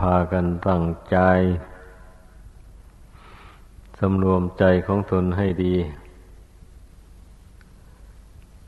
[0.00, 1.18] พากันตั้งใจ
[3.98, 5.76] สำรวมใจของตนให้ดี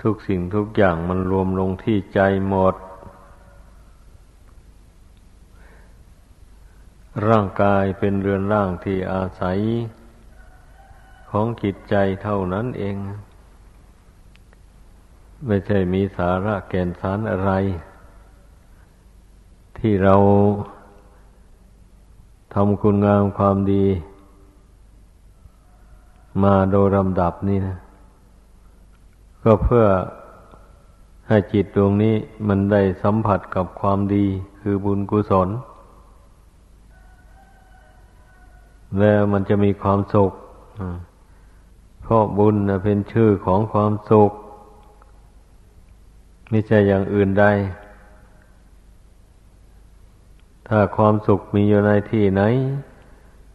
[0.03, 2.75] ทุกสิ่งทุกอย่างมันรวมลงที่ใจหมด
[7.29, 9.59] ร่างกายเป็นเรือนร่างที่อาศัย
[11.31, 12.97] ของจิตใจเท่านั้นเอง
[15.47, 17.51] ไม่ใช่มีสาระแก่นสารอะไร
[19.79, 20.17] ที่เรา
[22.55, 23.85] ทำคุณงามความดี
[26.43, 27.77] มาโดยลำดับนี่นะ
[29.45, 29.85] ก็เพื่อ
[31.29, 32.15] ให้จิตดวงนี้
[32.49, 34.27] มันได้สัมผัสกับความดี
[34.61, 35.49] คือบุญกุศล
[39.01, 40.33] แล้วมันจะมีความสุข
[42.03, 44.31] เพราะบุญเป็นชื่อของความสุข
[46.51, 47.45] ไม่ใช่อย่างอื่นใด
[50.73, 52.43] ถ้าความสุขมีอยู่ในที่ไหน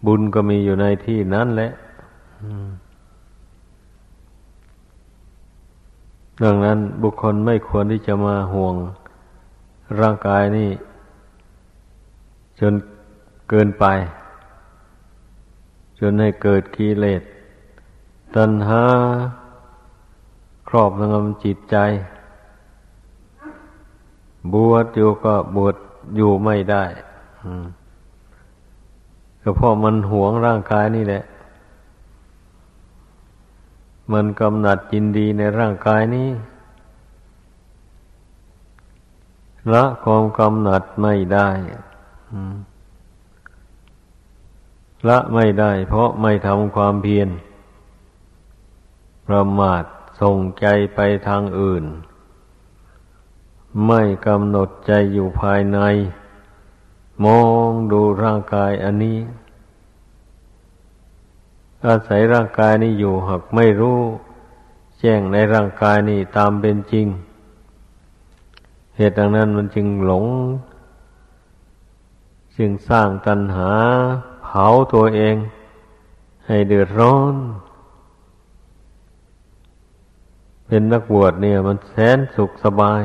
[0.06, 1.72] บุญก็มีอยู่ในที่นั้นแหละ
[6.44, 8.76] ดังนั้นบุคคลไม่ควรที่จะมาห่วง
[10.00, 10.70] ร่างกายนี่
[12.60, 12.74] จน
[13.50, 13.86] เกินไป
[16.00, 17.22] จนให้เกิดกิเลส
[18.36, 18.84] ตัณหา
[20.68, 21.78] ครอบงำจิตใจ
[24.54, 25.76] บวชอยู่ก็บวช
[26.16, 26.84] อยู่ไม่ได้
[29.42, 31.24] ก็เพราะมันหวงร่างกายนี่แหละ
[34.14, 36.30] มันกำหนัดยินดีในร่างกายนี้
[39.74, 41.50] ละความกำหนัดไม่ได้
[45.08, 47.30] ละไม่ได้ เพราะไม่ทำความเพียร
[49.28, 49.84] ประมาท
[50.22, 51.84] ส่งใจไปทางอื่น
[53.84, 55.80] ไม่กำหนดใจอยู่ภายใน
[57.24, 59.20] มองดูร่างกายอันนี้
[61.86, 64.00] อาศัยร่างกายนี้อยู่หากไม่รู้
[65.00, 67.08] แจ้งในร่างกายนี้ตามเป็นจริง
[68.96, 70.26] เหตุดังนั้นมันจึงหลง
[72.58, 73.72] จึงสร้างตัณหา
[74.44, 75.36] เผาตัวเอง
[76.48, 77.36] ให้เดือดร้อน
[80.68, 83.04] เป็นนักบวชเนี่ยมันแสนสุขสบาย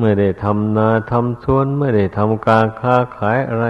[0.00, 3.66] ไม่ได้ทำนาทำสวน ไม่ได้ทำการค้าขายอะไร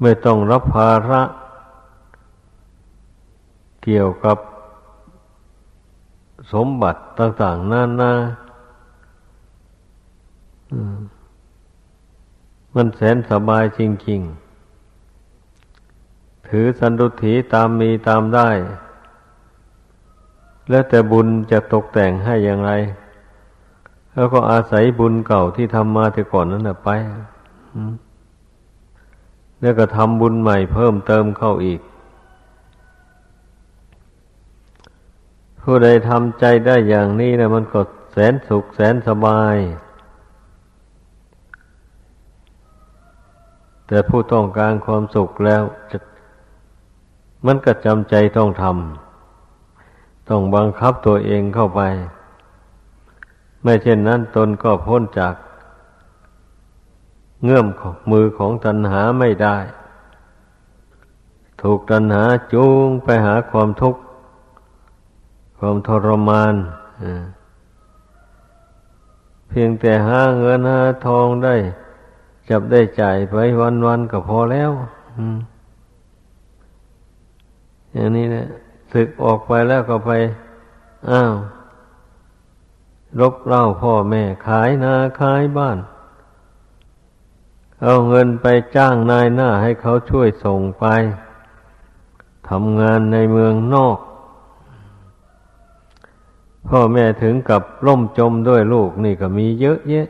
[0.00, 1.22] ไม่ต้องรับภาระ
[3.82, 4.38] เกี่ยวกับ
[6.52, 8.12] สมบัติต่างๆนานา
[12.74, 14.20] มันแสนสบายจริง
[15.54, 18.50] ๆ ถือสันตุถีตามมีตามได้
[20.70, 22.72] แล้วแต่บุญจะตกแต่งให้อย่างไร
[24.14, 26.88] แล้วก็อาศัยบุญเก่าที่ทำมาแต่ก่อนนั้นไป
[29.60, 31.80] แล้วก็ทำบุญใหม่เพิ่มเติมเข้าอีก
[35.62, 37.80] ผู้ใดทำใจได้อย่างนี้นะมันก็
[38.12, 39.56] แสนสุขแสนสบาย
[43.86, 45.98] แต่ผู้ต้องการความสุขแล้วจะ
[47.46, 51.80] มันก็จำใจต้องทำ ต้องบังคับตัวเองเข้าไป
[53.62, 55.34] ไม่เช่นนั้นตนก็พ้นจาก
[57.44, 59.56] เงื่อมของมือของตัณหาไม่ได้
[61.62, 64.00] ถูกตัณหาจูงไปหาความทุกข์
[65.58, 66.54] ความทรมาน
[69.48, 71.56] เพียงแต่หาเงินหาทองได้
[72.48, 73.36] จับได้จ่ายไป
[73.86, 74.70] วันๆก็พอแล้ว
[77.92, 78.46] อย่างนี้นะ
[78.92, 80.10] ศึกออกไปแล้วก็ไป
[81.10, 81.32] อ้าว
[83.18, 85.78] รบเล่าพ่อแม่ขายนาขายบ้าน
[87.82, 90.84] เอาเงินไปจ้างนายหน้าให้เขาช่วยส่งไป
[92.48, 93.98] ทำงานในเมืองนอก
[96.68, 100.08] พ่อแม่ถึงกับล่มจมด้วยลูกนี่ก็มีเยอะแยะ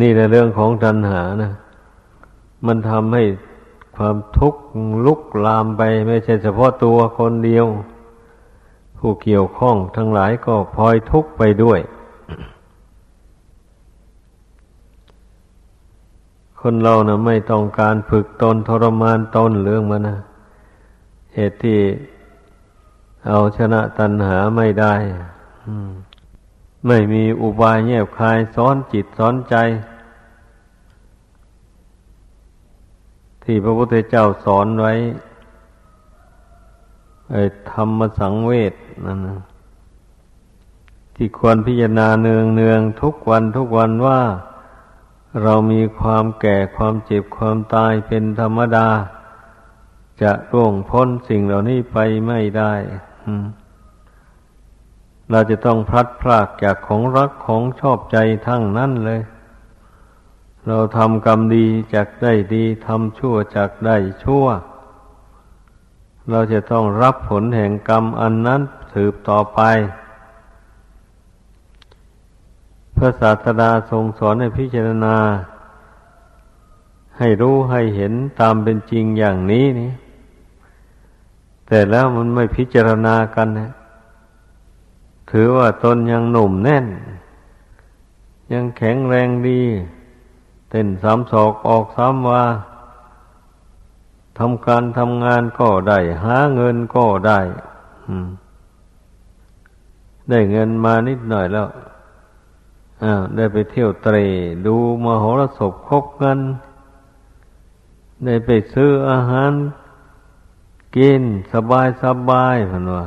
[0.00, 1.52] นี่แหละเรื่องของตัณหานะ
[2.66, 3.22] มันทำให้
[3.96, 4.62] ความทุกข์
[5.04, 7.66] ลุกลามไป ไม่ใช่เฉพาะตัวคนเดียว
[8.98, 11.80] ผู้เกี่ยวข้องทั้งหลายก็พลอยทุกข์ไปด้วย
[16.60, 20.18] คนเรานะไม่ต้องการฝึกตนทรมานตนเรื่องมันนะ
[21.34, 21.80] เหตุที่
[23.28, 24.94] เอาชนะตัณหาไม่ได้
[26.86, 29.56] ไม่มีอุบายแยบคายสอนจิตสอนใจ
[33.42, 34.92] ที่พระพุทธเจ้าสอนไว้
[37.70, 38.74] ธรรมสังเวช
[39.06, 39.40] นั่นนะ
[41.14, 44.20] ที่ควรพิจารณาเนืองเนืองทุกวันทุกวันว่า
[45.42, 48.88] เรามีความแก่ความเจ็บความตายเป็นธรรมดา
[50.22, 51.96] จะร่วงพ้นสิ่งเหล่านี้ไป
[52.26, 52.72] ไม่ได้
[55.30, 59.20] เราจะต้องพลัดพรากจากของรักของชอบใจทั้งนั้นเลย
[60.66, 64.46] เราทำกรรมดีจากได้ดีทำชั่วจากได้ชั่ว
[66.30, 68.60] เราจะต้องรับผลแห่งกรรมอันนั้น
[68.92, 69.60] สืบต่อไป
[72.96, 75.16] พระศาสดาทรงสอนให้พิจารณา
[77.18, 79.92] ให้รู้ให้เห็นตามเป็นจริงอย่างนี้นี่
[81.66, 83.70] แต่แล้วมันไม่พิจารณากันนะ
[85.30, 86.86] ถือว่าตนยังหนุ่มแน่น
[88.52, 89.62] ยังแข็งแรงดี
[90.70, 92.42] เต้นสามศอกออกสามวา
[94.38, 97.40] ทำการทำงานก็ได้ หาเงินก็ได้
[100.30, 101.68] ได้เงินมานิดหน่อยแล้ว
[103.36, 104.16] ได้ไปเที่ยวเตร
[104.66, 106.38] ดูมหรสพคบกัน
[108.24, 109.52] ได้ไปซื้ออาหาร
[110.96, 111.22] กิน
[111.52, 113.06] สบายสบายพันว่า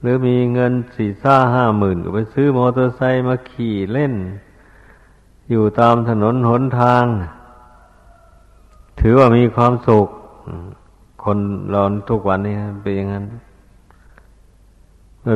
[0.00, 4.14] หรือมีเงินสี่ซ่าห้าหมื่นก็ไปซื้อมอเตอร์ไซค์มาขี่เล่น
[5.50, 7.04] อยู่ตามถนนหนทาง
[9.00, 10.08] ถือว่ามีความสุข
[11.24, 11.38] คน
[11.74, 13.24] รอนทุกวันนี้เป็นอย่างนั้น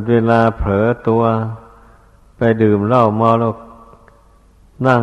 [0.09, 1.23] เวลาเผลอตัว
[2.37, 3.53] ไปดื่มเหล้ามาแล้ว
[4.87, 5.03] นั่ง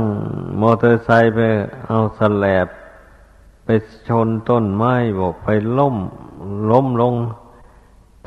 [0.62, 1.40] มอเตอร์ไซค์ไป
[1.88, 2.68] เอาสแลบ
[3.64, 3.70] ไป
[4.08, 5.48] ชนต้นไม้บอกไป
[5.78, 5.96] ล้ม
[6.72, 7.16] ล้มลง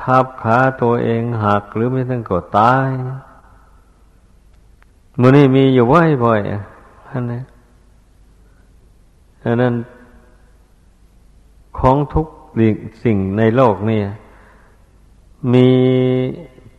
[0.02, 2.90] ทับขาตัวเองหักหรือไม่ทั้งก็ตาย
[5.20, 6.40] มือนี้มีอยู่บ่อยบ่อย
[7.11, 7.40] อันนี้
[9.44, 9.75] อันนั้น
[11.78, 12.26] ของทุก
[13.05, 14.00] สิ่งในโลกนี่
[15.52, 15.69] มี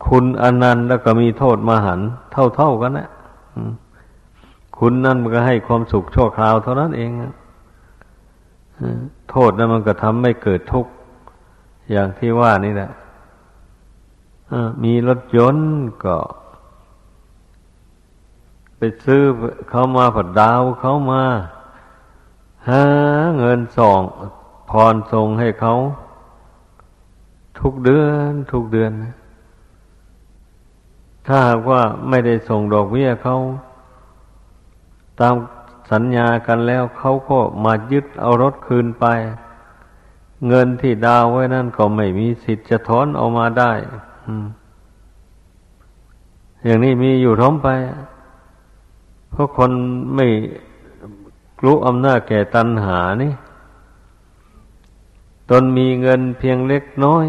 [0.06, 2.00] คุณอนันนั้นแล้วก็มีโทษมหัน
[2.32, 3.08] เท่าเท่ากันนะ
[4.78, 7.10] คุณนั่นมันก็ให้ความสุขชั่วคราวเท่านั้นเอง
[9.30, 10.92] โทษนั้นมันก็ทำให้เกิดทุกข์
[11.90, 12.90] อย่างที่ว่านี่แหละ
[14.84, 15.70] มีรถยนต์
[16.04, 16.16] ก็
[18.76, 19.22] ไปซื้อ
[19.68, 21.22] เขามาผัดดาวเขามา
[22.68, 22.82] หา
[23.36, 24.00] เงินส่ง
[24.70, 25.74] พรส่งให้เขา
[27.58, 28.90] ทุกเดือนทุกเดือน
[31.26, 33.36] ถ้าหากว่าไม่ได้ส่งดอกเบี้ยเขา
[35.20, 35.34] ตาม
[35.90, 39.06] สัญญากันแล้วเขาก็มายึดเอารถคืนไป
[40.48, 43.72] เงินที่ดาวไว้นั่นก็ไม่มีสิทธิ์จะถอนออกมาได้
[46.64, 47.68] อย่างนี้มีอยู่ท้องไป
[49.30, 49.70] เพราะคน
[50.16, 50.26] ไม่
[51.64, 53.32] รู้อำนาจแก่ตัณหานี่
[55.50, 57.26] ตนมีเงินเพียงเล็กน้อย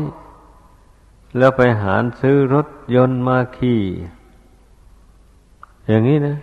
[1.38, 3.81] แล้วไปหารซื้อรถยนต์มาขี่
[5.88, 6.38] อย่างนี้นะ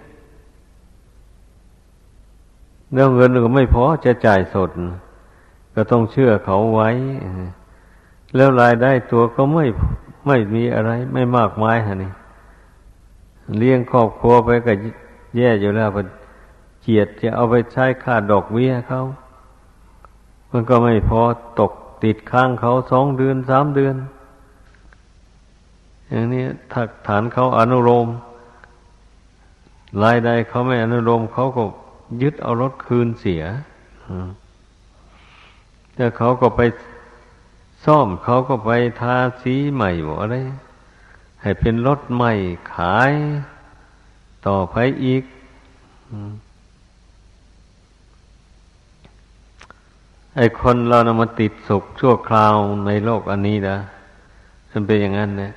[2.95, 4.71] แล้วเงินก็ไม่พอจะจ่ายสด
[5.75, 6.91] ก็ต้องเชื่อเขาไว้
[8.37, 9.67] แล้วรายได้ตัวก็ไม่
[10.27, 12.13] ไม่มีอะไร ไม่มากมายฮะนี่
[13.59, 14.73] เลี้ยงครอบครัวไปก็
[15.37, 15.89] แย่อยู่แล้ว
[16.83, 19.03] เจียดจะเอาไปใช้ค่าดอกเบี้ยเขา
[20.51, 21.21] มันก็ไม่พอ
[21.61, 21.73] ตก
[22.05, 23.97] ติดข้างเขาสองเดือนสามเดือน
[26.11, 28.09] อย่างนี้ถ้าฐานเขาอนุโลม
[30.03, 31.63] รายใดเขาไม่อนุโลมเขาก็
[32.23, 33.43] ยึดเอารถคืนเสีย
[35.95, 36.61] แต่เขาก็ไป
[37.85, 40.37] ซ่อมเขาก็ไปทาสีใหม่หมดอะไร
[41.43, 42.33] ให้เป็นรถใหม่
[42.75, 43.13] ขาย
[44.47, 45.23] ต่อไปอีก
[50.37, 52.55] ไอ้คนเรานะมาติดสุขชั่วคราว
[52.87, 53.77] ในโลกอันนี้นะ
[54.71, 55.53] มันเป็นอย่างนั้นนะ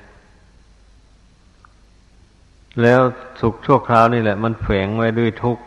[2.82, 3.00] แล้ว
[3.40, 5.62] สุขชั่วคราวนี่แหละ มันแฝงไว้ด้วยทุกข์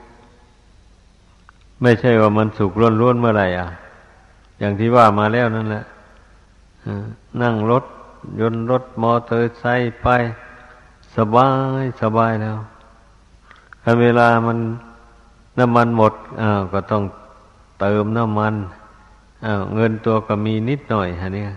[1.81, 3.69] ไม่ใช่ว่ามันสุขล้วนๆเมื่อไหร่อะ
[4.59, 5.83] อย่างที่ว่ามาแล้วนั่นแหละ
[7.41, 7.83] นั่งรถ
[8.39, 10.07] ยนต์รถมอเตอร์ไซค์ไป
[11.15, 11.49] สบา
[11.81, 12.57] ยสบายแล้ว
[13.83, 14.57] ถ้าเวลามัน
[15.59, 17.03] น้ำมันหมดอ้าวก็ต้อง
[17.79, 18.53] เติมน้ำมัน
[19.45, 21.51] อ้าเงินตัวก็มีนิดหน่อยฮะเนี่ย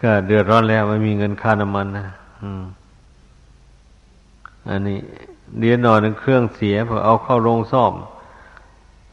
[0.00, 2.06] ก็เดือดร้อนแล้วไม่มีเงินค่าน้ำมันนะ
[2.42, 2.62] อืม
[4.68, 4.98] อันนี้
[5.58, 7.94] เดียวหน่อยนึงเครื่องเสียพอเอาเข้าโรงซ่อม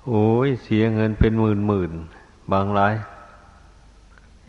[0.07, 1.91] โอ้ยเสียเงินเป็นหมื่นหมื่น
[2.51, 2.93] บางราย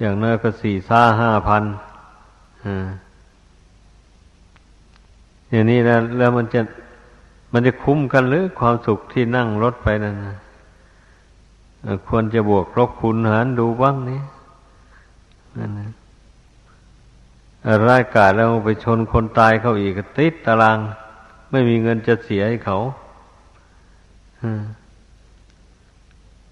[0.01, 1.63] อย่างน้อยก็สี่ซ่าห้าพัน
[2.65, 2.89] อ่า
[5.51, 6.61] อย่างนี้แล้วแล้วมันจะ
[7.53, 10.37] มันจะคุ้มกันหรือความสุขที่นั่งรถไปนั่นนะ
[12.09, 14.21] ควรจะบวกลบคูณหารดูบ้างนี่
[15.59, 15.91] นั่นนะ
[17.87, 20.79] ร้ายกาจแล้วไปชนคนตายเขาอีกติดตาราง
[21.51, 22.79] ไม่มีเงินจะเสียให้เขา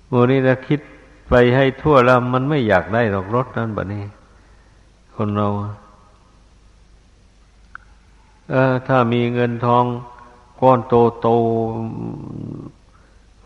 [0.09, 0.81] โมนี้ถ้าคิด
[1.29, 4.05] ไปให้ทั่วแล้วมันไม่อยากได้หรอกรถนั้นแบบนี้
[5.17, 5.49] คนเรา
[8.51, 9.85] เออ ถ้ามีเงินทอง
[10.61, 11.29] ก้อนโตโต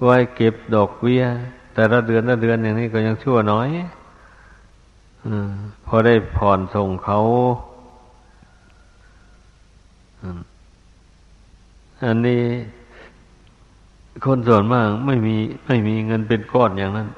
[0.03, 1.25] ไว้เก็บดอกเบี้ย
[1.75, 3.69] แต่ละเดือนละเดือนอย่างนี้ก็ยังชั่วน้อย
[5.27, 5.29] อ
[5.87, 7.21] พอได้ผ่อนส่งเขา
[12.05, 12.43] อันนี้
[14.25, 15.37] คนส่วนมากไม่มี
[15.67, 17.09] ไม่มีเงินเป็นก้อนอย่างนั้น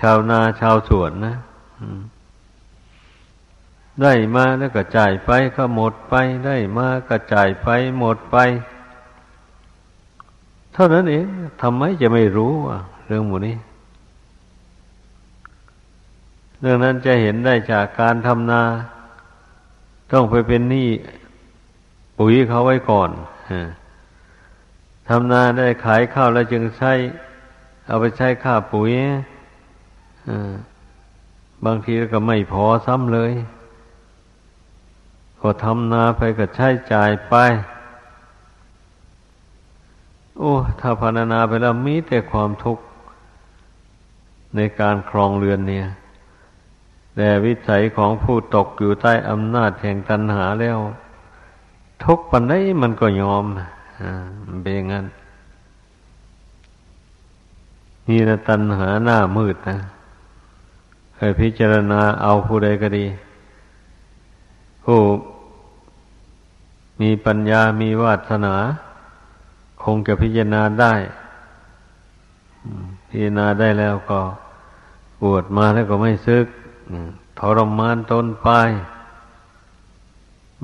[0.00, 1.36] ชาวนาชาวสวนนะ
[4.02, 6.14] ได้มาแล้วก็จ่ายไปก็หมดไป
[6.46, 7.68] ได้มาก็จ่ายไป
[7.98, 8.36] หมดไป
[10.72, 11.26] เท่านั้นเอง
[11.62, 13.56] ทำไมจะไม่รู้อะ เรื่องหมูนี้
[16.60, 18.62] เรื่องนั้นจะเห็นได้จากการทำนา
[20.12, 20.88] ต้องไปเป็นหนี้
[22.18, 23.10] ปุ๋ยเขาไว้ก่อน
[25.08, 26.92] ทำนาได้ขายข้าวแล้วจึงใช้
[27.86, 28.90] เอาไปใช้ค่าปุ๋ย
[31.64, 33.32] บางทีก็ไม่พอซ้ำเลย
[35.40, 37.34] ก็ทำนาไปก็ใช้จ่ายไป
[40.38, 42.82] โอ้ ถ้าพานานาไปแล้วมีแต่ความทุกข์
[44.56, 45.86] ในการครองเรือนเนี่ย
[47.16, 50.78] แต่วิสัยของผู้ตกอยู่ใต้อำนาจแห่งตัณหาแล้ว
[52.04, 53.44] ทุกปันได้มันก็ยอม
[54.00, 54.12] อ่า
[54.62, 55.06] เป็นอย่างนั้น
[58.08, 59.78] นี่นะตัณหาหน้ามืดนะ
[61.14, 63.06] เคยพิจารณาเอาผู้ใดก็ดี
[64.84, 65.00] ผู้
[67.00, 68.54] มีปัญญามีวาสนา
[69.82, 70.94] คงจะพิจารณาได้
[73.08, 74.20] พิจารณาได้แล้วก็
[75.20, 76.46] ปวดมาแล้วก็ไม่ซึก
[77.38, 78.48] ทรมานตนไป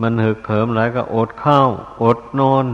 [0.01, 1.69] มันหึกเหิมหลายก็อดข้าว
[2.05, 2.67] อดนอน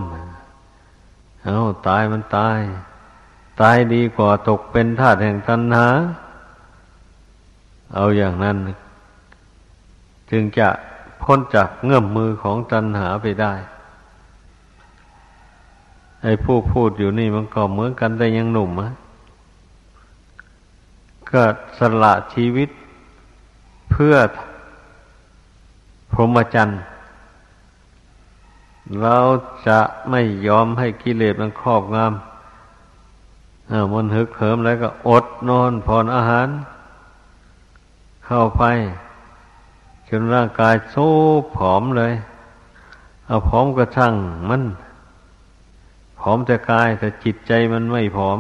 [1.45, 1.59] เอา
[1.89, 2.59] ตายมันตาย
[3.61, 5.87] ตายดีกว่าตกเป็นทาสแห่งตัณหา
[7.95, 8.57] เอาอย่างนั้น
[10.31, 10.69] จึงจะ
[11.23, 13.53] พ้นจากเงื่อมมือของตัณหาไปได้
[16.23, 18.93] ไอ้ผู้พูดอยู่นี่มันก็เหมือนกันแต่ยังหนุ่มอะ
[21.33, 21.43] ก็
[21.79, 22.69] สละชีวิต
[23.91, 24.15] เพื่อ
[26.13, 26.81] พรหมจรรย์
[29.03, 29.19] เรา
[29.69, 36.49] จะไม่ยอมให้กิเลสมันครอบงำมันฮึกเหิมแล้วก็อดนอนผ่อนอาหาร
[38.27, 38.63] เข้าไป
[40.09, 40.97] จนร่างกายโซ
[41.57, 42.13] ผอมเลย
[43.27, 44.15] เอาผอมก็ช่าง
[44.49, 44.63] มัน
[46.19, 48.39] ผอมแต่กายแต่จิตใจมันไม่ผอม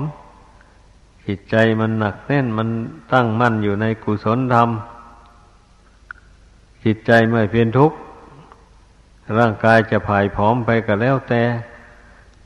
[1.26, 2.68] จิตใจมันหนักแน่นมัน
[3.12, 4.68] ตั้งมั่นอยู่ในกุศลธรรม
[6.84, 7.96] จิตใจไม่เพียนทุกข์
[9.38, 11.42] ร่างกายจะผายผอมไปก็แล้วแต่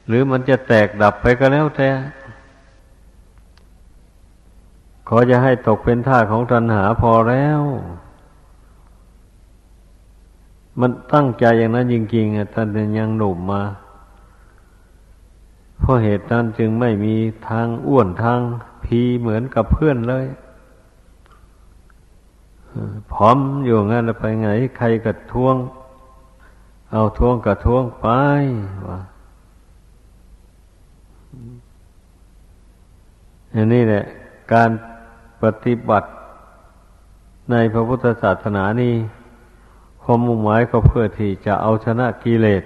[0.06, 1.88] หรือมันจะแตกดับไปก็แล้วแต่
[5.08, 7.60] ขอจะให้ตกเป็นท่าของตัณหาพอแล้ว
[10.80, 13.62] มันตั้งใจอย่างนั้นจริงๆอะท่านยังหนุ่มมา
[15.84, 17.14] เพราะเหตุนั้นจึงไม่มี
[17.48, 18.40] ทางอ้วนทาง
[18.84, 20.26] พีเหมือนกับเพื่อนเลย
[23.12, 24.48] พร้อมอยู่งั้นไปไง
[24.78, 25.56] ใครกระท้วง
[26.92, 28.06] เอาท้วงกระท้วงไป
[28.88, 29.00] ว่า
[33.54, 34.04] อันนี้แหละ
[34.52, 34.70] การ
[35.42, 36.08] ปฏิบัติ
[37.50, 38.94] ในพระพุทธศาสนานี่
[40.02, 42.64] ความมุ่งหมายก็เพื่อที่จะเอาชนะกิเลส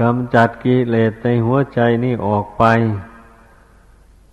[0.00, 2.64] กำจัดกิเลสในหัวใจนี่ออกไป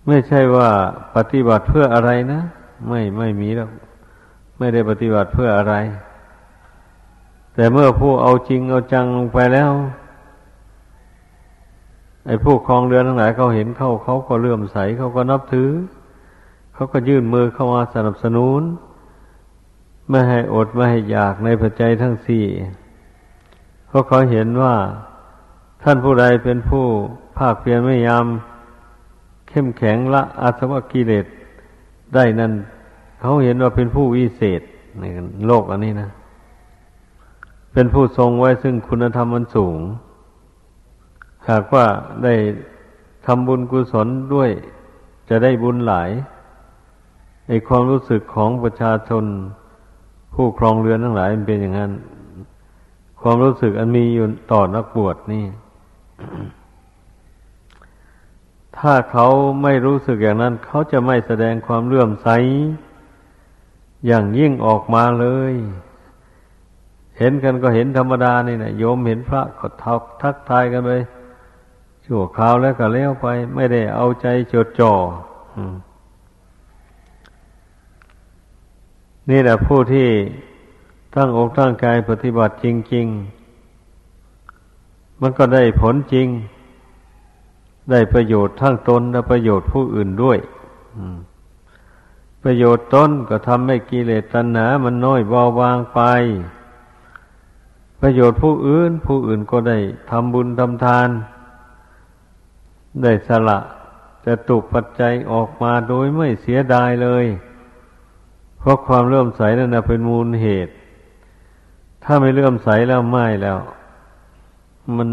[0.06, 0.70] ไม่ใช่ว่า
[1.14, 2.40] ปฏิบัติเพื่ออะไรนะ
[2.88, 3.68] ไม่ไม่มีแล้ว
[4.58, 5.74] ไม่ได้ปฏิบัติเพื่ออะไร
[7.54, 9.72] แต่เมื่อผู้เอาจริงเอาจังลงไปแล้ว
[12.26, 15.70] ไอ้ผู้คลองเรือทั้งหลายเขาเห็นเขาเขาก็เลื่อมใสเขาก็นับถือ
[16.74, 18.62] เขาก็ยื่นมือเข้ามาสนับสนุน
[20.10, 22.44] ไม่ให้อดไม่ให้อยากในปัจจัยทั้งสี่
[23.86, 24.74] เพราะเขาเห็นว่า
[25.86, 26.84] ท่านผู้ใดเป็นผู้
[27.38, 28.26] ภาคเพียรไม่ยาม
[29.48, 31.26] เข้มแข็งละอาสวะกิเลส
[32.14, 32.52] ได้นั้น
[33.20, 34.60] เขาเห็นว่าเป็นผู้วิเศษ
[35.00, 35.04] ใน
[35.46, 36.10] โลกอันนี้นะ
[37.72, 39.78] เป็นผู้ทรงไว้ซึ่งคุณธรรมมันสูง
[41.48, 41.86] หากว่า
[42.24, 42.34] ได้
[43.26, 44.50] ทำบุญกุศลด้วย
[45.28, 46.10] จะได้บุญหลาย
[47.48, 49.24] ในความรู้สึกของประชาชน
[50.34, 51.92] ผู้ครองเรือนทั้งหลายมันเป็นอย่างนั้น
[53.20, 55.44] ความรู้สึกอันมีอยู่ต่อนักบวชนี่
[58.78, 59.26] ถ้าเขา
[59.62, 62.28] ไม่รู้สึกอย่างนั้น เขาจะไม่แสดงความเลื่อมใส
[64.06, 65.54] อย่างยิ่งออกมาเลย
[67.18, 70.90] เห็นกันก็เห็นธรรมดานี่นะโยมเห็นพระก็ทักทักทายกันไป
[72.04, 74.94] ชั่วคราวแล้วก็เลี้ยวไป ไม่ได้เอาใจจดจ่อ
[79.30, 80.08] นี่แหละผู้ที่
[81.14, 83.33] ตั้งอกตั้งกายปฏิบัติจริง ๆ
[85.20, 86.28] มันก็ได้ผลจริง
[87.90, 90.38] ได้ประโยชน์ทั้งตนและประโยชน์ผู้อื่นด้วย
[92.42, 96.00] ประโยชน์ตนก็ทำให้กิเลสตัณหา มันน้อยเบาบางไป
[98.00, 99.78] ประโยชน์ผู้อื่น ผู้อื่นก็ได้
[100.10, 101.08] ทำบุญทำทาน
[103.02, 103.58] ได้สละ
[104.24, 107.26] จะตุกปัจจัยออกมาโดยไม่เสียดายเลย
[108.58, 110.72] เพราะความเลื่อมใสนั่นนะเป็นมูลเหตุ
[112.04, 113.58] ถ้าไม่เลื่อมใสแล้วไม่แล้ว
[114.96, 115.08] มัน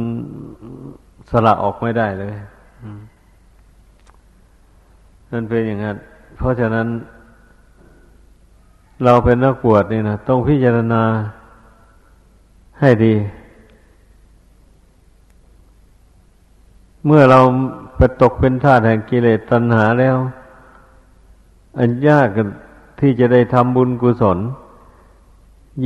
[1.31, 2.33] สละออกไม่ได้เลย
[5.31, 5.97] นั่นเป็นอย่างนั้น
[6.37, 6.87] เพราะฉะนั้น
[9.03, 11.03] เราเป็นนักบวชนี่นะต้องพิจารณา
[12.79, 13.15] ให้ดี
[17.05, 17.39] เมื่อเรา
[17.97, 20.17] ไปตกเป็นทาสแห่งกิเลสตัณหาแล้ว
[21.79, 22.27] อันยาก
[22.99, 24.39] ที่จะได้ทำบุญกุศล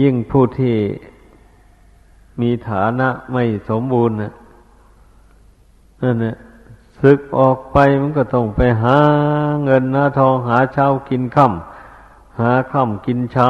[0.01, 0.75] ยิ่งผู้ที่
[2.41, 4.33] มีฐานะไม่สมบูรณ์นะ
[6.01, 6.35] นั่นเนี่ย
[7.01, 8.97] ศึกออกไปมันก็ต้องไปหา
[9.63, 13.49] เงินหาทองหาเช้ากินค่ำหาค่ำกินเช้า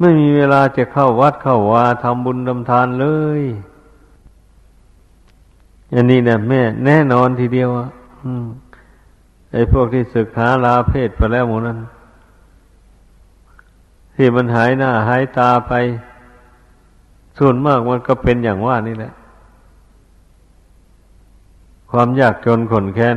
[0.00, 3.06] ไม่มีเวลาจะเข้าวัดเข้าวาทำบุญทำทานเล
[3.40, 3.42] ย
[5.94, 7.88] อันนี้เนี่ยแม่แน่นอนทีเดียวอะ
[9.52, 11.78] ไอ้พวกที่ศึกหาลาเพศไปแล้วหมดนั้น
[14.14, 15.72] ที่มันหายหน้าหายตาไป
[17.38, 19.12] ส่วนมากมันก็เป็นอย่างว่านี่แหละ
[21.90, 23.16] ความยากจนขนแค้น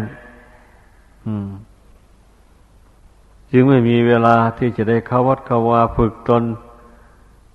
[3.51, 6.43] จึงไม่มีเวลาที่จะได้เข้าวัดเข้าวาฝึกตน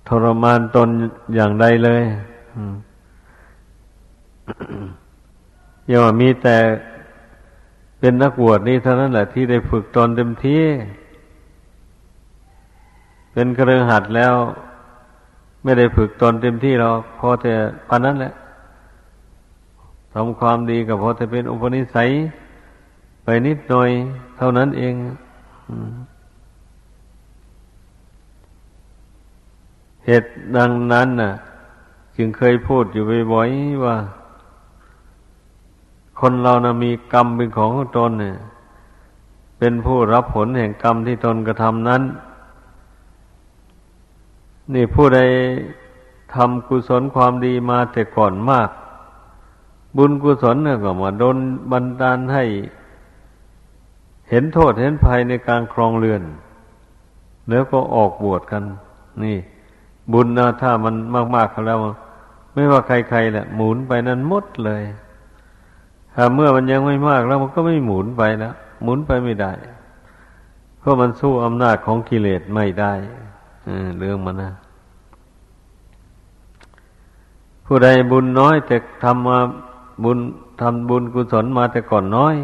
[0.07, 0.89] ทรมานตน
[1.35, 2.03] อย่างใดเลย
[5.87, 6.57] อย่าว่ามีแต่
[7.99, 10.63] เป็นนักบวชนี้เท่านั้นแหละที่ได้ฝึกตนเต็มที่
[13.31, 14.33] เป็นกระหัดแล้ว
[15.63, 17.53] ไม่ได้ฝึกตนเต็มที่หรอกพอแต่
[17.87, 18.33] ปานนั้นแหละ
[20.13, 22.09] ทำความดีกับพอแต่เป็นอุปนิสัย
[23.23, 23.89] ไปนิดหน่อย
[24.37, 24.93] เท่านั้นเอง
[30.05, 31.31] เหตุดังนั้นน่ะ
[32.15, 33.95] จึงเคยพูดอยู่บ่อยๆว่า
[36.19, 38.37] คนเรานะมีกรรมเป็นของตนเนี่ย
[39.57, 42.01] เป็นผู้รับผลแห่งกรรมที่ตนกระทำนั้น
[44.73, 45.19] นี่ผู้ใด
[46.33, 48.69] ทำกุศลความดีมาแต่ก่อนมาก
[49.97, 51.37] บุญกุศลเนี่ยก็มาโดน
[51.71, 52.43] บันดาลให้
[54.29, 56.21] เห็นโทษเห็นภัยในการครองเรือน
[57.49, 58.63] แล้วก็ออกบวชกัน
[59.23, 59.37] นี่
[60.13, 60.95] บุญนะถ้ามัน
[61.35, 61.77] มากๆเขาแล้ว
[62.53, 64.83] ไม่ว่าใครๆแหละหมุนไปนั้นหมดเลย
[66.15, 69.51] ถ้าเมื่อมันยังไม่มากแล้วมันก็ไม่หมุนไปแล้วหมุนไปไม่ได้
[70.79, 72.93] เพราะมันสู้อำนาจของกิเลสไม่ได้
[73.97, 74.51] เรื่องมันนะ
[77.65, 79.39] ผู้ใดบุญน้อย แต่ทำมา
[80.03, 80.19] บุญ
[80.61, 82.35] ทำบุญกุศลมาแต่ก่อนน้อย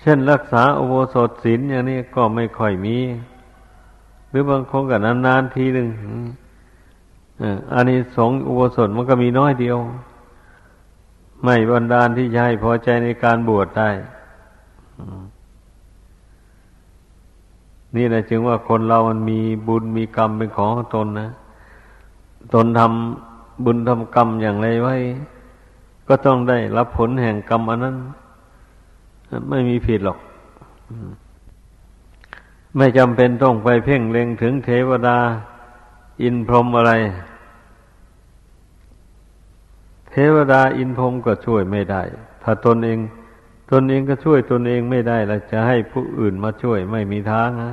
[0.00, 2.96] เช่นรักษาอุโบสถศีลอย่างนี้ก็ไม่ค่อยมี
[4.28, 5.88] หรือบางคนก็นานๆทีหนึ่ง
[7.72, 9.78] อันนี้สงอุโบสถมันก็มีน้อยเดียว
[11.44, 13.90] ไม่บันดาลที่จะให้พอใจในการบวชได้
[17.96, 21.30] นี่แหละจึงว่าคนเรามันมีบุญมีกรรมเป็นของตนนะ
[22.54, 24.96] ตนทำบุญทำกรรมอย่างไรไว้
[26.08, 27.96] ก็ต้องได้รับผลแห่งกรรมอันนั้น
[29.48, 30.18] ไม่มีผิดหรอก
[32.76, 35.18] ไม่จำเป็นต้องไปเพ่งเล็งถึงเทวดา
[36.22, 36.92] อินพรหมอะไร
[40.10, 42.02] เทวดาอินพรหมก็ช่วยไม่ได้
[42.42, 42.98] ถ้าตนเอง
[43.70, 47.72] ตนเองก็ช่วยตนเองไม่ได้แล้วจะให้ผู้อื่นมาช่วยไม่มีทางนะ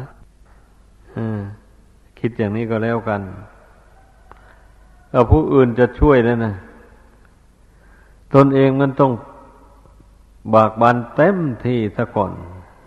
[2.19, 3.21] คิดอย่างนี้ก็แล้วกัน
[5.11, 6.53] ถ้าผู้อื่นจะช่วยแล้วนะ
[8.35, 9.11] ตนเองมันต้อง
[10.53, 12.31] บากบันเต็มที่ซะก่อน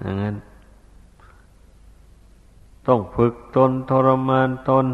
[0.00, 0.36] อย่างนั้น
[2.86, 4.86] ต้องฝึกตนทรมานตน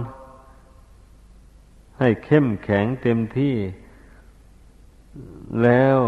[1.98, 3.54] ให้เข้มแข็งเต็มที่
[5.62, 5.98] แล้ว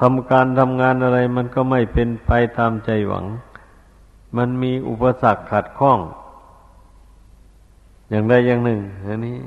[0.00, 3.26] ทำการทำงานอะไรมันก็ไม่เป็นไปตามใจหวัง
[4.36, 5.98] มันมีอุปสรรคขัดข้อง
[8.08, 9.38] อย่างใดอย่างหนึ่งอันนี้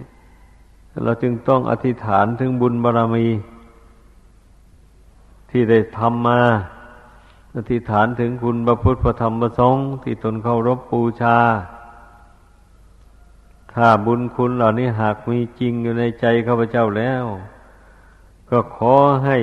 [1.03, 3.27] เราจึงต้องอธิษฐานถึงบุญบารรมี
[5.49, 6.41] ที่ได้ทำมา
[7.55, 11.37] อธิษฐานถึงคุณพระพุทธพระธรรมพระสงฆ์ที่ตนเคารพบูชา
[13.73, 17.23] ถ้าบุญคุณเหล่านี้หากมีจริงอยู่ในใจข้าพเจ้าแล้ว
[18.49, 19.37] ก็ขอให้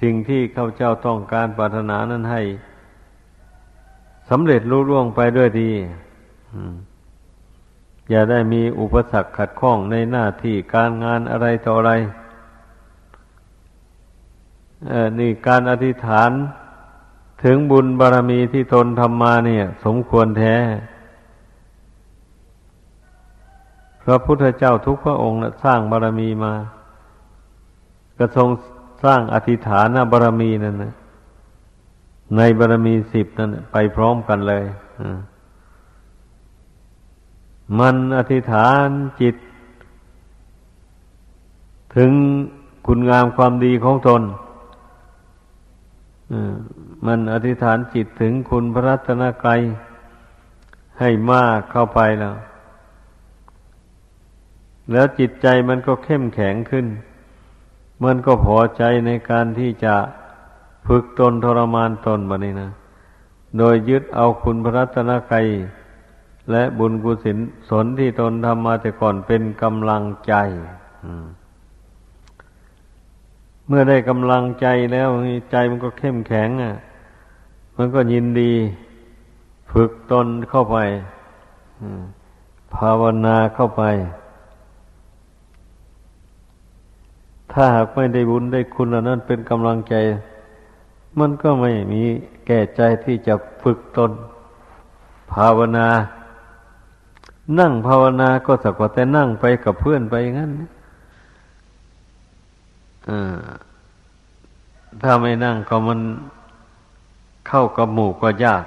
[0.00, 2.42] สิ่งที่ข้าเจ้าต้องการปรารถนานั้นให้
[4.30, 5.70] สำเร็จรุ่ร่วงไปด้วยดี
[8.10, 11.92] อย่าได้มีอุปสรรคขัดข้องในหน้าที่การงานอะไรต่ออะไร
[15.18, 16.30] นี่การอธิษฐาน
[17.42, 20.54] ถึงบุญบารรมีที่ตนทำมาเนี่ย สมควรแท้
[24.04, 26.54] พระพุทธเจ้าทุกพระองค์นะสร้างบารรมีมา
[28.18, 28.48] ก็ทรง
[29.04, 30.94] สร้างอธิฐานบารรมีนั่นนะ
[32.36, 34.64] ในบารรมีสิบนั่นไปพร้อมกันเลย
[37.78, 38.86] มันอธิษฐาน
[39.20, 39.36] จิต
[41.96, 42.12] ถึง
[42.86, 44.22] คุณงามความดีของตน
[47.06, 49.60] มันอธิษฐานจิตถึงคุณพระรัตนกรัย
[50.98, 52.34] ให้มากเข้าไปแล้ว
[54.92, 56.86] แล้วจิตใจมันก็เข้มแข็งขึ้น
[58.04, 59.94] มันก็พอใจในการที่จะ
[60.86, 62.70] ฝึกตนทรมานตนแบบนี้นะ
[63.58, 65.46] โดยยึดเอาคุณพระรัตนกรัย
[66.50, 70.34] และบุญกุศลสนที่ตนทำมาแต่ก่อนเป็นกำลังใจ
[73.66, 75.08] เมื่อได้กำลังใจแล้ว
[75.50, 76.76] ใจมันก็เข้มแข็งอะ
[77.76, 78.52] มันก็ยินดี
[79.72, 80.76] ฝึกตนเข้าไป
[82.74, 83.82] ภาวนาเข้าไป
[87.54, 89.94] ถ้าหากไม่ได้บุญได้คุณเหล่านั้นเป็นกำลังใจ
[91.18, 92.02] มันก็ไม่มี
[92.46, 94.10] แก่ใจที่จะฝึกตน
[95.32, 95.88] ภาวนา
[97.58, 100.52] นั่งภาวนาก็สักว่าแต่นั่งไปกับเพื่อนไปอย่างนั้น
[105.02, 106.00] ถ้าไม่นั่งก็มัน
[107.48, 108.64] เข้ากับหมู่ก็ยาก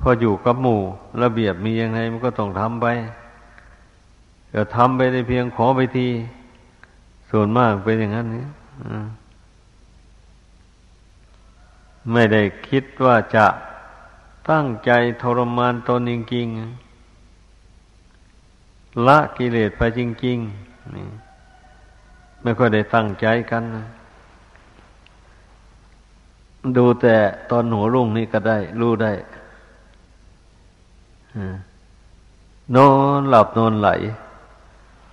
[0.00, 0.80] พออยู่กับหมู่
[1.22, 2.86] ระเบียบมียังไงมันก็ต้องทำไป
[4.54, 6.08] ก็ทำไปได้เพียงขอไปที
[7.38, 8.46] ส่วนมากเป็นอย่างนั้นนี่
[12.12, 13.46] ไม่ได้คิดว่าจะ
[14.50, 14.90] ตั้งใจ
[15.22, 21.08] ทรมานตนจริงๆละกิเลสไปจริงๆนี่
[22.42, 23.86] ไม่ค่อยได้ตั้งใจกันนะ
[26.76, 27.16] ดูแต่
[27.50, 29.12] ตอนหัวรุ่งนี่ก็ได้ รู้ได้
[32.76, 33.88] นอนหลับนอนไหล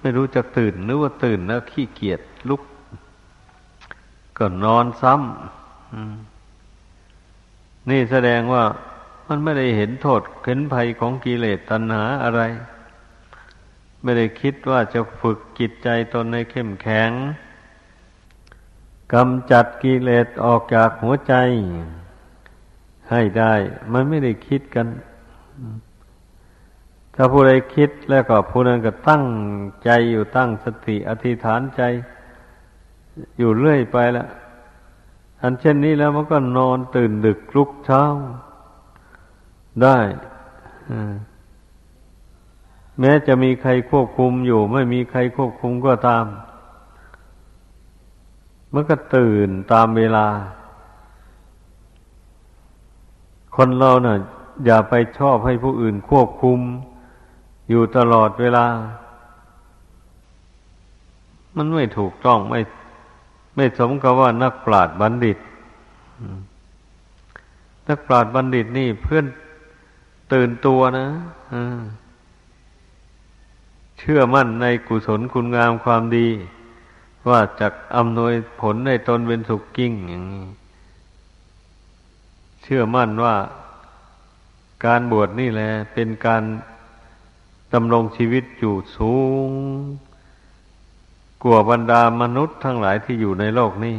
[0.04, 2.62] ไม่รู้จะตื่นหรือว่าตื่นแล้วขี้เกียจลุก
[4.38, 8.64] ก็นอนซ้ำนี่แสดงว่า
[9.28, 12.42] มันไม่ได้เห็นโทษเห็นภัยของกิเลสตัณหาอะไร
[14.04, 17.12] ไม่ได้คิดว่าจะฝึกจิตใจตนในเข้มแข็ง
[19.14, 21.34] กำจัดกิเลสออกจากหัวใจ
[23.12, 23.54] ให้ได้
[23.94, 24.88] มันไม่ได้คิดกัน
[27.16, 29.26] ถ้าผู้ใดคิดแล้วก็ผู้นั้นก็ตั้ง
[29.84, 31.82] ใจอยู่ตั้งสติอธิษฐานใจ
[33.38, 34.28] อยู่เรื่อยไปละ
[35.42, 38.04] อันเช่นนี้แล้วมันก็นอนตื่นดึกลุกเช้า
[39.84, 39.98] ได้
[43.00, 46.26] แม้จะมีใครควบคุมอยู่ ไม่มีใครควบคุมก็ตาม
[48.74, 50.28] มันก็ตื่นตามเวลา
[53.56, 54.18] คนเราเนะ่ะ
[54.66, 56.60] อย่าไปชอบให้ผู้อื่นควบคุม
[57.74, 58.66] อยู่ตลอดเวลา
[61.56, 62.62] มันไม่ถูกต้องไม่
[63.56, 65.38] ไม่สมกับว่านักปราชญ์บัณฑิต
[67.90, 69.26] นักปราชญ์บัณฑิตนี่เพื่อน
[70.34, 71.08] ตื่นตัวนะ
[74.00, 76.28] เชื่อมั่นในกุศลคุณงามความดี
[77.30, 80.46] ว่าจะอำนวยผลในตนเป็นสุขกิ้งอย่างนี้
[82.64, 83.36] เชื่อมั่นว่า
[84.86, 86.44] การบวชนี่แหละเป็นการ
[87.74, 89.16] ดำรงชีวิตอยู่สู
[89.48, 89.50] ง
[91.44, 93.96] กว่าบรรดามนุษย์ทั้งหลายที่อยู่ในโลกนี้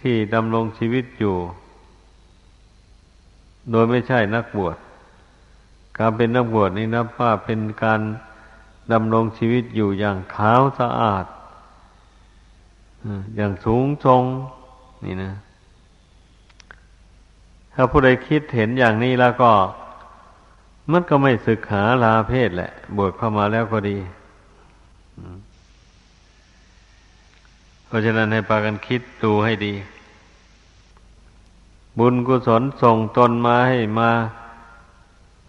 [0.00, 1.36] ที่ดำรงชีวิตอยู่
[3.70, 4.76] โดยไม่ใช่นักบวช
[5.98, 8.00] การเป็นนักบวชนี่นับว่าเป็นการ
[8.92, 11.24] ดำรงชีวิตอยู่อย่างขาวสะอาด
[13.36, 14.22] อย่างสูงทรง
[15.04, 15.32] นี่นะ
[17.74, 19.50] ถ้าผู้ใดคิดเห็นอย่างนี้แล้วก็
[20.90, 23.98] มันก็ไม่ศึกหาลาเพศแหละ บวชเข้ามาแล้วก็ดี
[27.86, 29.74] เพราะฉะนั้นให้ปากันคิดดูให้ดี
[31.98, 34.10] บุญกุศลส่งตนมาให้มา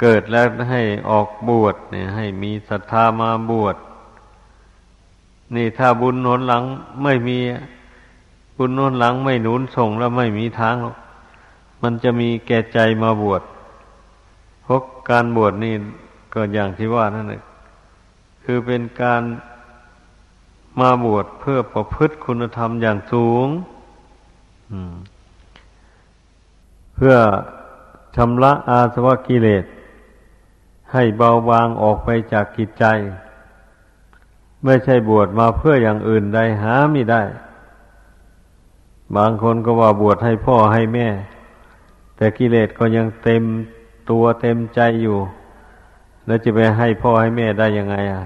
[0.02, 3.76] เกิดแล้วให้ออกบวชเนี่ย ให้มีศรัทธามาบวช
[5.56, 6.63] นี่ถ้าบุญหนนหลัง
[7.04, 7.38] ไม่มี
[8.58, 10.97] บุญหนนหลังไม่หนุนส่งแล้วไม่มีทางหรอก
[11.82, 13.41] มันจะมีแก่ใจมาบวช
[15.09, 15.73] การบวชนี่
[16.33, 17.43] ก็อย่างที่ว่านั่นแหละ
[18.43, 19.23] คือเป็นการ
[20.79, 23.47] มาบวชเพื่อประพฤติคุณธรรมอย่างสูง
[26.95, 27.15] เพื่อ
[28.15, 29.65] ชำระอาสวะกิเลส
[30.93, 32.85] ให้เบาบางออกไปจากกิจใจ
[34.63, 37.23] ไม่ใช่บวชมาเพื่ออย่างอื่นใดหาไม่ได้
[39.17, 41.07] บางคนก็ว่าบวชให้พ่อให้แม่
[42.15, 43.43] แต่กิเลสก็ยังเต็ม
[44.09, 45.17] ตัวเต็มใจอยู่
[46.25, 48.23] แล้วจะไปให้พ่อให้แม่ได้ยังไงอะ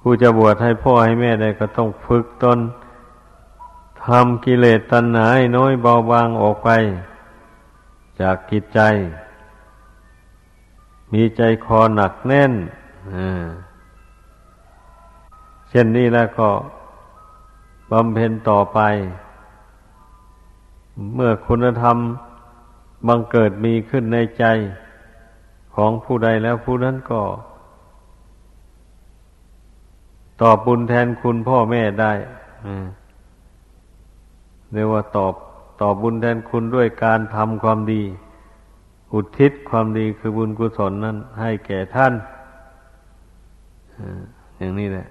[0.00, 2.58] ผู้จะบวชให้พ่อให้แม่ได้ก็ต้องฝึกตน
[4.04, 6.70] ทำกิเลสตัณหาให้น้อยเบาบางออกไป
[8.20, 8.80] จากกิจใจ
[11.12, 12.52] มีใจคอหนักแน่น
[15.68, 16.50] เช่นนี้แล้วก็
[17.90, 18.80] บำเพ็ญต่อไป
[21.14, 21.96] เมื่อคุณธรรม
[23.08, 24.44] บังเกิดมีขึ้นในใจ
[25.74, 27.22] ของผู้ใดแล้วผู้นั้นก็
[30.42, 32.12] ตอบบุญแทนคุณพ่อแม่ได้
[34.72, 35.34] เรียกว่าตอบ
[35.80, 38.02] ตอบบุญแทนคุณด้วยการทำความดี
[39.12, 42.12] อุทิศความดีคือบุญกุศลนั้นให้แก่ท่าน
[44.58, 45.06] อย่างนี้แหละ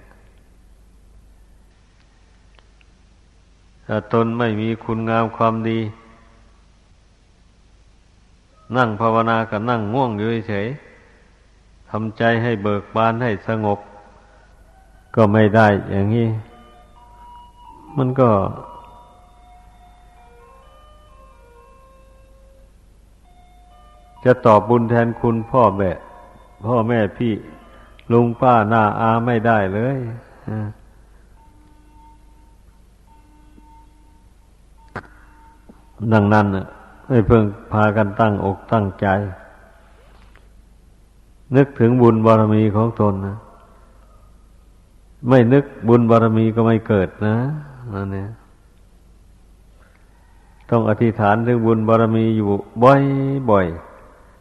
[3.86, 5.78] ถ้าตนไม่มีคุณงามความดี
[8.76, 10.66] นั่งภาวนากับนั่งง่วงอยู่เฉย
[11.90, 13.78] ทำใจให้เบิกบานให้สงบ
[15.14, 16.28] ก็ไม่ได้อย่างนี้
[17.96, 18.30] มันก็
[24.24, 25.90] จะตอบบุญแทนคุณพ่อแม่
[26.66, 27.34] พ่อแม่พี่
[28.12, 29.98] ลุงป้าหน้าอาไม่ได้เลย
[30.48, 30.66] อ่า
[36.12, 36.46] ดังนั้น
[37.08, 39.06] ให้เพิ่งพากันตั้งอกตั้งใจ
[41.56, 43.36] นึกถึงบุญบารมีของตนนะ
[45.28, 47.36] ไม่นึกบุญบารมีก็ไม่เกิดนะ
[47.94, 48.28] นั่นเนี่ย
[50.70, 52.48] ต้องอธิษฐานถึงบุญบารมีอยู่
[52.82, 53.66] บ่อย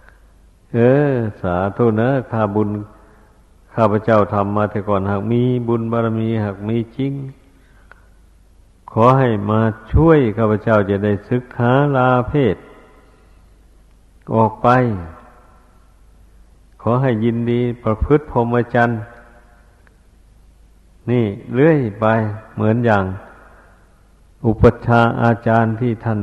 [0.01, 2.69] ๆเออ สาธุนะข้าบุญ
[3.75, 7.13] ข้าพเจ้าทำมาแต่ก่อนหากมีบุญบารมีหากมีจริง
[8.91, 9.61] ขอให้มา
[9.93, 12.57] ช่วยข้าพเจ้าจะได้ศึกษาลาเพศ
[14.35, 14.67] ออกไป
[16.81, 19.01] ขอให้ยินดีประพฤติพรหมจรรย์
[21.11, 22.05] นี่เลื่อยไป
[22.55, 23.03] เหมือนอย่าง
[24.45, 26.19] อุปชาอาจารย์ที่ท่าน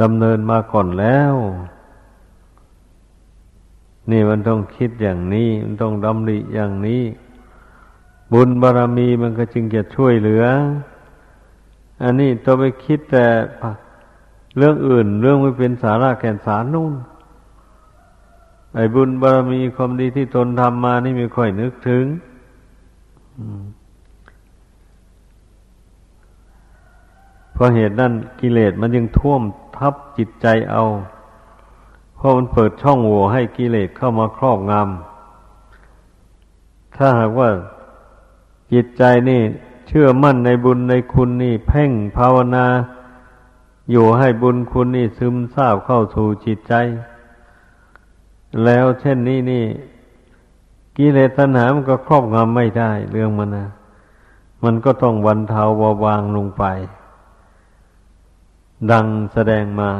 [0.00, 1.34] ดำเนินมาก่อนแล้ว
[4.10, 7.02] นี่มันต้องคิดอย่างนี้ มันต้องดำริอย่างนี้
[8.32, 10.44] บุญบารรมีมันก็จึงจะช่วยเหลือ
[12.02, 13.26] อันนี้ตัวไปคิดแต่
[14.56, 16.94] เรื่องอื่น เรื่องไม่เป็นสาระแก่นสารนู่น
[18.74, 22.04] ไอ้บุญบารมีความดีที่ตนทำมานี่ไม่ค่อยนึกถึง
[27.52, 29.42] เพราะเหตุนั้นกิเลสมันยังท่วม
[29.76, 30.84] ทับจิตใจเอา
[32.16, 37.48] เพราะมันเปิดช่องโหว่ให้กิเลสเข้ามาครอบงำถ้าหากว่า
[38.72, 39.40] จิตใจนี่
[39.92, 42.66] เชื่อมั่นในบุญในคุณนี่เพ่งภาวนา
[43.90, 46.72] อยู่ให้บุญคุณนี่ซึมซาบเข้าสู่จิตใจ
[48.64, 49.64] แล้วเช่นนี้นี่
[50.96, 53.66] กิเลสตัณหามันก็ครอบงำไม่ได้ เรื่องมันนะ
[54.64, 56.64] มันก็ต้องวันเทาเบาบางลงไป
[58.90, 59.90] ดังแสดงมา